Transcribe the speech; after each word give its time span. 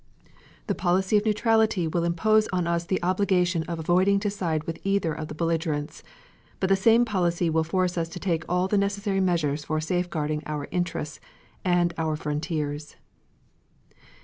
The 0.65 0.73
policy 0.73 1.15
of 1.17 1.25
neutrality 1.27 1.87
will 1.87 2.03
impose 2.03 2.47
on 2.51 2.65
us 2.65 2.85
the 2.87 2.99
obligation 3.03 3.61
of 3.67 3.77
avoiding 3.77 4.19
to 4.21 4.31
side 4.31 4.63
with 4.63 4.79
either 4.83 5.13
of 5.13 5.27
the 5.27 5.35
belligerents. 5.35 6.01
But 6.59 6.69
the 6.69 6.75
same 6.75 7.05
policy 7.05 7.51
will 7.51 7.63
force 7.63 7.99
us 7.99 8.09
to 8.09 8.19
take 8.19 8.43
all 8.49 8.67
the 8.67 8.79
necessary 8.79 9.19
measures 9.19 9.63
for 9.65 9.79
safeguarding 9.79 10.41
our 10.47 10.67
interests 10.71 11.19
and 11.63 11.93
our 11.99 12.15
frontiers." 12.15 12.95